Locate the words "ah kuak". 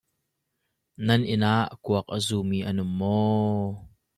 1.55-2.07